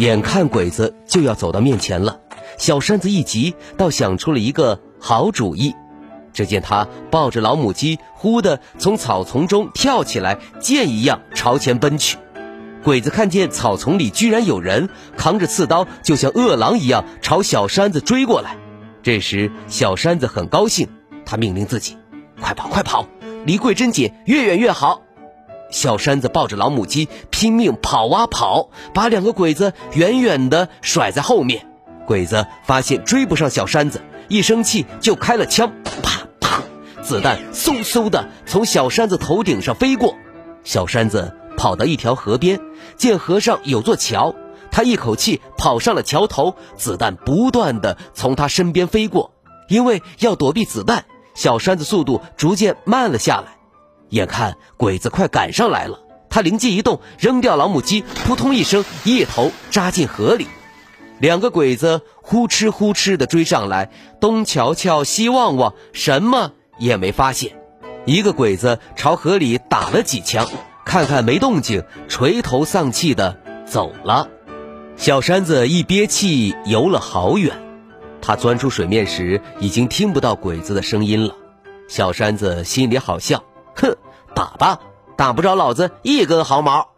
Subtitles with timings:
[0.00, 2.20] 眼看鬼子就要走到面前了，
[2.56, 5.74] 小山子一急，倒想出了一个好主意。
[6.32, 12.16] 只见他抱着老母鸡，忽地从草丛中跳起来，箭一样朝前奔去。
[12.82, 18.56] 鬼子看见草丛里居然有人，扛着刺刀，就像饿狼一样朝小山子追过来。
[19.02, 20.88] 这时，小山子很高兴，
[21.26, 21.98] 他命令自己
[22.40, 23.06] ：“快跑，快跑，
[23.44, 25.02] 离桂珍姐越远越好。”
[25.70, 31.66] 小山子抱着老母鸡拼命跑啊跑，把两个鬼子远远地甩在后面。
[32.06, 36.62] 鬼子发现追不上小山子，一生气就开了枪，啪啪，
[37.02, 40.16] 子弹嗖嗖的从小山子头顶上飞过。
[40.64, 42.60] 小山子跑到一条河边，
[42.96, 44.34] 见河上有座桥，
[44.72, 49.32] 他一口气跑上了桥头，子弹不断的从他身边飞过。
[49.68, 53.59] 因为要躲避子弹，小山子速度逐渐慢了下来。
[54.10, 60.46] 眼看鬼子快赶上来了，他灵机一动，扔掉老母鸡，扑通一声，一头扎进河里。
[61.18, 67.52] 两个鬼子呼哧呼哧地追上来，东瞧瞧，西望望，什么也没发现。
[68.06, 70.48] 一个鬼子朝河里打了几枪，
[70.84, 74.28] 看看没动静，垂头丧气地走了。
[74.96, 77.54] 小山子一憋气游了好远，
[78.22, 81.34] 他钻出水面时，已经听不到鬼子的声音了。
[81.88, 83.44] 小山子心里好笑。
[83.80, 83.96] 哼，
[84.34, 84.80] 打吧，
[85.16, 86.88] 打不着老子一根毫毛。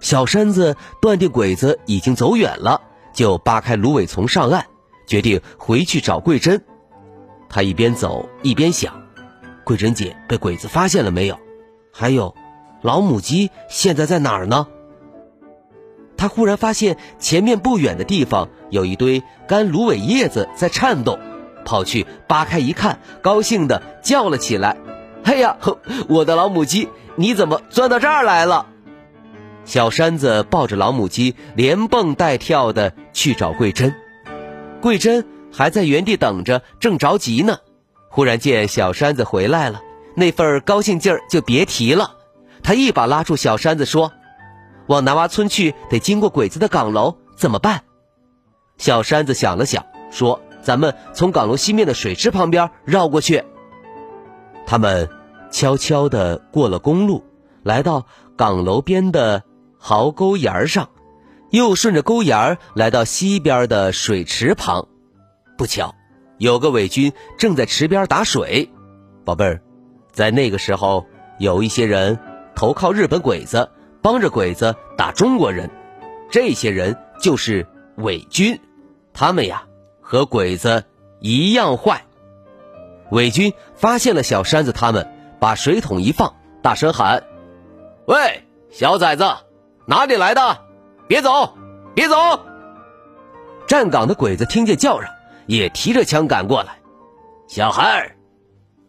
[0.00, 2.80] 小山子断定鬼子已经走远了，
[3.12, 4.66] 就扒开芦苇丛上岸，
[5.06, 6.62] 决定回去找桂珍。
[7.48, 9.02] 他一边走一边想：
[9.64, 11.38] 桂珍姐被鬼子发现了没有？
[11.92, 12.34] 还有，
[12.82, 14.66] 老母鸡现在在哪儿呢？
[16.16, 21.18] 他忽然发现前面不远的地方有一堆干芦苇叶子在颤动，
[21.64, 24.76] 跑去扒开一看，高兴地叫了起来。
[25.26, 25.56] 哎呀，
[26.08, 28.66] 我的老母鸡，你怎么钻到这儿来了？
[29.64, 33.92] 小山子抱着老母鸡，连蹦带跳的去找桂珍。
[34.80, 37.58] 桂珍还在原地等着，正着急呢。
[38.08, 39.82] 忽然见小山子回来了，
[40.14, 42.12] 那份高兴劲儿就别提了。
[42.62, 44.12] 他一把拉住小山子说
[44.86, 47.82] ：“往南洼村去，得经过鬼子的岗楼，怎么办？”
[48.78, 53.42] 小山子想了想，说：“咱们从岗楼西面的水池旁边绕过去。”
[54.64, 55.08] 他们。
[55.50, 57.24] 悄悄地过了公路，
[57.62, 59.42] 来到岗楼边的
[59.78, 60.90] 壕沟沿上，
[61.50, 64.88] 又顺着沟沿来到西边的水池旁。
[65.56, 65.94] 不巧，
[66.38, 68.70] 有个伪军正在池边打水。
[69.24, 69.62] 宝贝儿，
[70.12, 71.06] 在那个时候，
[71.38, 72.18] 有一些人
[72.54, 73.70] 投靠日本鬼子，
[74.02, 75.70] 帮着鬼子打中国人。
[76.30, 78.60] 这些人就是伪军，
[79.14, 79.64] 他们呀
[80.00, 80.84] 和鬼子
[81.20, 82.04] 一样坏。
[83.10, 85.15] 伪军发现了小山子他们。
[85.46, 87.22] 把水桶一放，大声喊
[88.08, 89.24] ：“喂，小崽子，
[89.86, 90.58] 哪里来的？
[91.06, 91.56] 别走，
[91.94, 92.16] 别走！”
[93.68, 95.08] 站岗的鬼子听见叫嚷，
[95.46, 96.80] 也提着枪赶过来。
[97.46, 98.16] 小孩，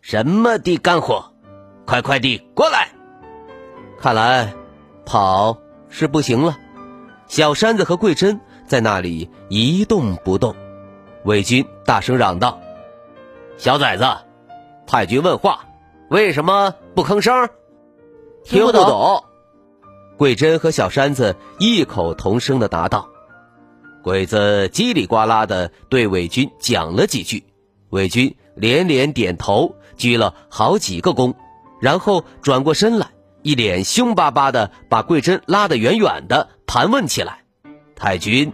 [0.00, 1.28] 什么的干活？
[1.86, 2.86] 快快地过来！
[3.98, 4.54] 看来
[5.04, 6.56] 跑是不行了。
[7.26, 10.54] 小山子和桂珍在那里一动不动。
[11.24, 12.60] 伪军大声嚷道
[13.58, 14.06] ：“小崽子，
[14.86, 15.58] 太君问话。”
[16.14, 17.48] 为什么不吭声？
[18.44, 19.24] 听不懂。
[20.16, 23.08] 桂珍和小山子异口同声的答道
[24.00, 27.42] ：“鬼子叽里呱啦的对伪军讲了几句，
[27.90, 31.34] 伪军连连点头，鞠了好几个躬，
[31.80, 33.08] 然后转过身来，
[33.42, 37.42] 一脸凶巴巴的把桂珍拉得远远的，盘问起来
[37.96, 38.52] ：‘太君，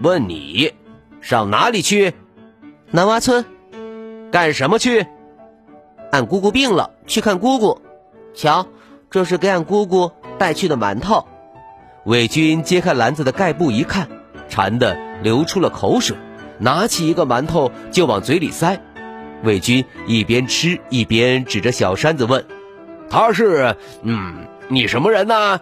[0.00, 0.72] 问你，
[1.20, 2.14] 上哪里去？
[2.92, 3.44] 南洼村，
[4.30, 5.04] 干什么去？’”
[6.14, 7.80] 俺姑姑病了，去看姑姑。
[8.34, 8.68] 瞧，
[9.10, 11.26] 这是给俺姑姑带去的馒头。
[12.04, 14.08] 伪军揭开篮子的盖布一看，
[14.48, 16.16] 馋得流出了口水，
[16.60, 18.80] 拿起一个馒头就往嘴里塞。
[19.42, 22.46] 伪军一边吃一边指着小山子问
[23.10, 23.76] ：“他是……
[24.02, 25.60] 嗯，你什么人呢？”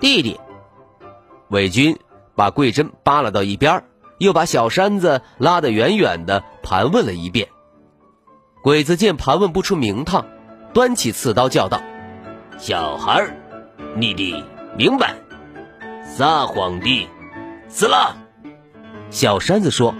[0.00, 0.40] 弟弟。
[1.50, 1.98] 伪军
[2.34, 3.84] 把桂珍扒拉到一边，
[4.16, 7.48] 又把小山子拉得远远的，盘问了一遍。
[8.64, 10.24] 鬼子见盘问不出名堂，
[10.72, 11.82] 端起刺刀叫道
[12.56, 13.22] ：“小孩，
[13.94, 14.42] 你得
[14.74, 15.14] 明白，
[16.02, 17.06] 撒谎的
[17.68, 18.16] 死了。”
[19.12, 19.94] 小山子说：“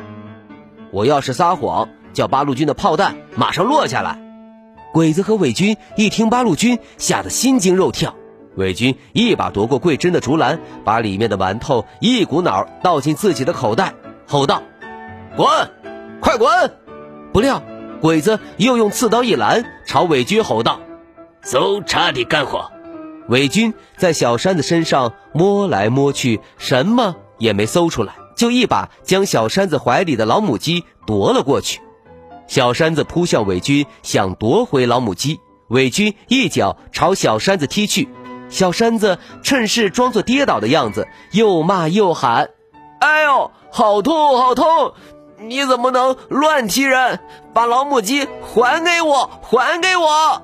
[0.93, 4.19] 我要是撒谎，叫八路军的炮弹马上落下来。”
[4.95, 8.15] 鬼子和伪军一听八路军，吓得心惊肉跳。
[8.57, 13.93] 伪军一把夺过桂珍的竹篮，把里面的馒头一股脑倒进自己的口袋，
[14.27, 14.63] 吼道
[15.37, 15.47] ：“滚，
[16.19, 16.49] 快滚！”
[17.31, 17.63] 不料
[18.05, 20.79] 鬼子又用刺刀一拦，朝伪军吼道
[21.41, 22.71] ：“搜查的干活。”
[23.31, 31.81] 伪军在小山子身上摸来摸去，什么也没搜出来，就一把将小山子怀里的老母鸡夺了过去。
[32.47, 35.41] 小山子扑向伪军，想夺回老母鸡。
[35.69, 38.07] 伪军一脚朝小山子踢去，
[38.51, 42.51] 小山子趁势装作跌倒的样子，又骂又喊
[43.01, 44.93] ：“哎呦，好痛，好痛！
[45.49, 47.21] 你怎么能乱踢人？
[47.53, 50.43] 把老母鸡还给我，还给我！”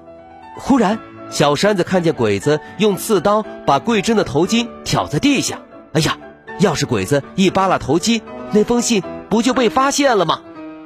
[0.57, 0.99] 忽然，
[1.31, 5.61] 小山子看见鬼子用刺刀把桂珍的头巾挑在地下。
[5.93, 6.19] 哎呀，
[6.59, 10.41] 要是鬼子一扒拉头巾，那封信不就被发现了吗？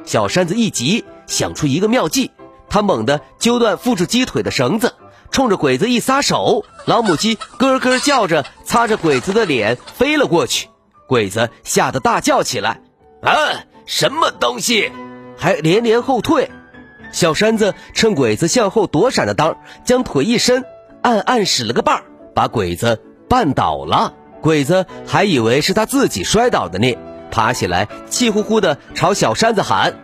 [0.04, 2.30] 小山子一急，想出一个妙计，
[2.68, 4.94] 他猛地揪断附住鸡腿的绳子，
[5.30, 10.68] 冲着鬼子一撒手，老母鸡咯咯叫着，擦着鬼子的脸飞了过去。
[11.06, 12.80] 鬼子吓得大叫起来
[13.22, 13.32] ：“啊，
[13.86, 14.90] 什么东西！”
[15.36, 16.50] 还连连后退。
[17.12, 20.64] 小山子趁鬼子向后躲闪的当，将腿一伸，
[21.02, 22.00] 暗暗使了个绊，
[22.34, 24.14] 把鬼子绊倒了。
[24.40, 26.96] 鬼子还以为是他自己摔倒的呢。
[27.30, 29.94] 爬起来，气呼呼地朝小山子喊：“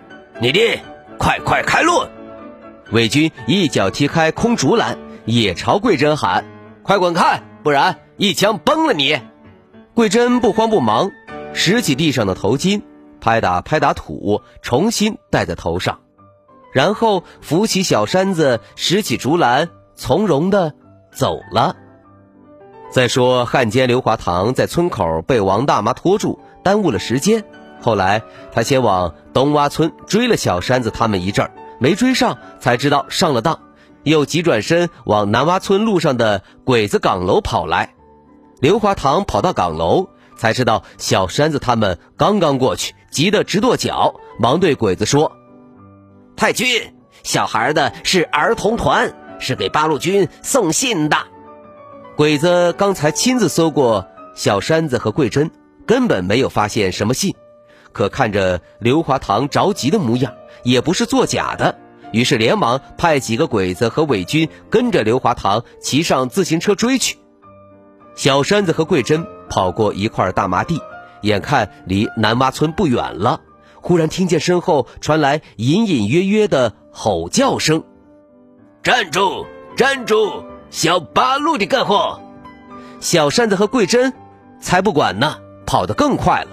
[0.40, 0.78] 你弟，
[1.18, 2.06] 快快开路！”
[2.90, 6.44] 伪军一脚踢开空竹篮，也朝桂珍喊
[6.82, 9.20] ：“快滚开，不然一枪崩了你！”
[9.94, 11.10] 桂珍不慌不忙，
[11.52, 12.82] 拾起地上的头巾，
[13.20, 16.00] 拍打拍打土，重新戴在头上，
[16.72, 20.74] 然后扶起小山子，拾起竹篮，从容地
[21.12, 21.76] 走了。
[22.90, 26.40] 再说汉奸刘华堂在村口被王大妈拖住。
[26.62, 27.46] 耽误了时间，
[27.80, 28.22] 后来
[28.52, 33.60] 他先往东洼村追了小山子他们一阵儿，没追上，才知道上了当，
[34.02, 37.94] 又急转身往南洼村路上的鬼子岗楼跑来。
[38.60, 45.32] 刘华堂跑到岗楼，才知道小山子他们刚刚过去，急得直跺脚，忙对鬼子说
[46.36, 51.16] ：“太君，小孩的是儿童团，是给八路军送信的。
[52.16, 55.50] 鬼子刚才亲自搜过小山子和桂珍。”
[55.86, 57.34] 根本没有发现什么信，
[57.92, 61.80] 可看着刘华堂着急的模样，也不是作假的，
[62.12, 67.18] 于是连忙派几个鬼子和伪军跟着刘华堂骑上自行车追去。
[68.14, 70.80] 小山子和桂珍跑过一块大麻地，
[71.22, 73.40] 眼看离南洼村不远了，
[73.74, 77.84] 忽然听见身后传来隐隐约约的吼叫声
[78.82, 79.46] ：“站住，
[79.76, 80.44] 站住！
[80.70, 82.20] 小八路的干活！”
[83.00, 84.12] 小山子和桂珍
[84.60, 85.36] 才不管呢。
[85.66, 86.48] 跑得更快了。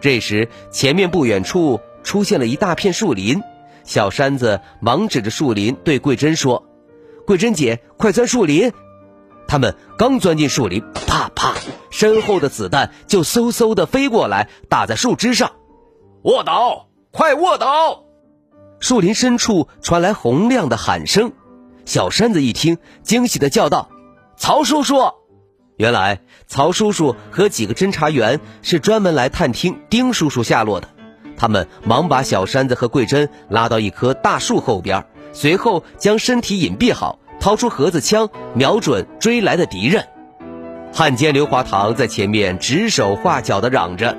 [0.00, 3.40] 这时，前面不远处出现了一大片树林。
[3.84, 6.66] 小山子忙指着树林对桂珍说
[7.24, 8.72] ：“桂珍姐，快钻树林！”
[9.48, 11.54] 他们刚钻进树林，啪啪，
[11.90, 15.52] 身后的子弹就嗖嗖的飞过来，打在树枝上。
[16.22, 16.88] 卧倒！
[17.12, 18.02] 快卧倒！
[18.80, 21.32] 树林深处传来洪亮的喊声。
[21.84, 23.88] 小山子一听，惊喜的叫道
[24.36, 24.96] ：“曹叔叔！”
[25.78, 30.88] 原来曹叔叔和几个侦查员是专门来探听丁叔叔下落的，
[31.36, 40.08] 他们忙把小山子和桂珍拉到一棵大树后边，随后将身体隐蔽好，掏出盒子枪，瞄准追来的敌人。
[40.92, 44.18] 汉奸刘华堂在前面指手画脚地嚷着：“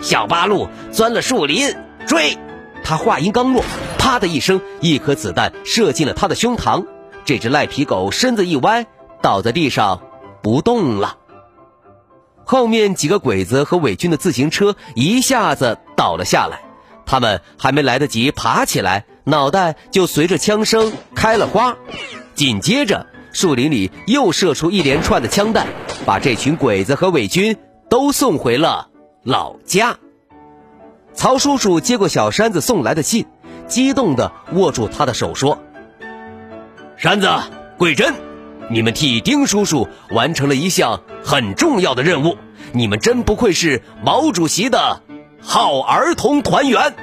[0.00, 2.38] 小八路钻了树林，追！”
[2.82, 3.62] 他话音刚落，
[3.98, 6.86] 啪的一声，一颗子弹射进了他的胸膛，
[7.26, 8.86] 这只赖皮狗身子一歪，
[9.20, 10.00] 倒在地上。
[10.40, 11.18] 不动了。
[12.46, 16.62] 后面几个鬼子和伪军的自行车一下子倒了下来，
[17.04, 21.76] 他们还没来得及爬起来，脑袋就随着枪声开了花。
[22.40, 23.04] 紧接着，
[23.34, 25.66] 树林里又射出一连串的枪弹，
[26.06, 27.54] 把这群鬼子和伪军
[27.90, 28.88] 都送回了
[29.22, 29.98] 老家。
[31.12, 33.26] 曹叔叔接过小山子送来的信，
[33.66, 35.58] 激动地握住他的手说
[36.96, 37.28] ：“山子，
[37.76, 38.14] 桂珍。”
[38.72, 42.38] 你们替丁叔叔完成了一项很重要的任务，
[42.72, 45.02] 你们真不愧是毛主席的
[45.42, 46.94] 好儿童团员。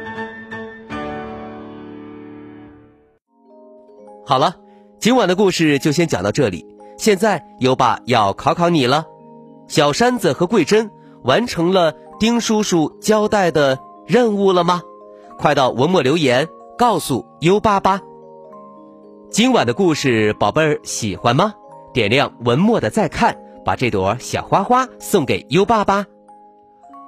[4.26, 4.56] 好了，
[5.00, 6.66] 今晚的故事就先讲到这里。
[6.98, 9.06] 现在优爸要考考你了：
[9.68, 10.90] 小山子和桂珍
[11.24, 14.82] 完成了丁叔叔交代的任务了吗？
[15.38, 16.48] 快到文末留言
[16.80, 18.02] 告诉优爸吧。
[19.30, 21.54] 今晚的故事，宝贝儿喜欢吗？
[21.94, 26.08] 点亮文末的再看，把这朵小花花送给优爸吧。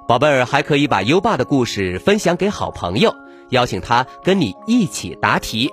[0.06, 3.12] 宝贝儿还可以把优爸的故事分享给好朋友，
[3.50, 5.72] 邀请他跟你一起答题。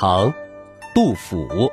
[0.00, 0.32] 唐，
[0.94, 1.72] 杜甫。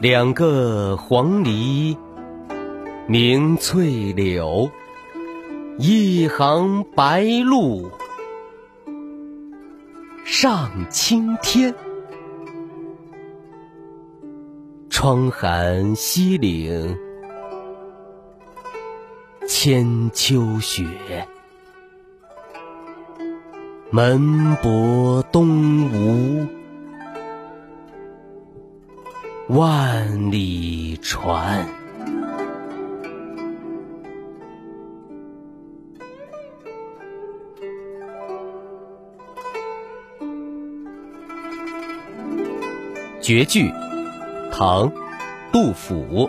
[0.00, 1.94] 两个黄鹂
[3.06, 4.70] 鸣翠柳，
[5.76, 7.90] 一行白鹭
[10.24, 11.74] 上青天。
[14.88, 16.96] 窗含西岭
[19.46, 20.86] 千秋雪。
[23.94, 26.44] 门泊东吴
[29.50, 31.64] 万里船。
[43.20, 43.70] 绝句，
[44.50, 44.90] 唐，
[45.52, 46.28] 杜甫。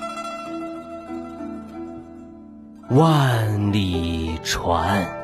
[2.93, 5.20] 万里船。